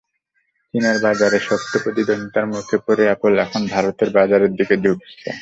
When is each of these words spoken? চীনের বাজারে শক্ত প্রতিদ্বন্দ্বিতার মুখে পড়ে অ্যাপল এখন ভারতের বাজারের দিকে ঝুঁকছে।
চীনের 0.73 0.97
বাজারে 0.99 1.37
শক্ত 1.39 1.71
প্রতিদ্বন্দ্বিতার 1.83 2.45
মুখে 2.47 2.77
পড়ে 2.85 3.03
অ্যাপল 3.07 3.33
এখন 3.45 3.61
ভারতের 3.73 4.09
বাজারের 4.17 4.51
দিকে 4.59 4.75
ঝুঁকছে। 4.83 5.29